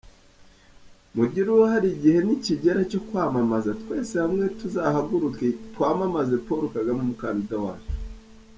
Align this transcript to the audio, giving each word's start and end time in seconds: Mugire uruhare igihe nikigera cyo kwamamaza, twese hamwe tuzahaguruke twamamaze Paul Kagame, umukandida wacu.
Mugire 1.15 1.47
uruhare 1.51 1.87
igihe 1.95 2.19
nikigera 2.25 2.81
cyo 2.91 2.99
kwamamaza, 3.07 3.71
twese 3.81 4.13
hamwe 4.23 4.43
tuzahaguruke 4.59 5.45
twamamaze 5.73 6.35
Paul 6.45 6.63
Kagame, 6.75 6.99
umukandida 7.03 7.55
wacu. 7.65 7.91